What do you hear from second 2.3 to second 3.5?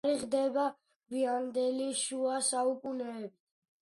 საუკუნეებით.